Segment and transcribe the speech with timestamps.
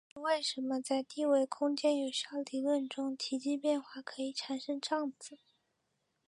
[0.09, 5.37] 这就是为什么在低维空间有效理论中体积变化可以产生胀子。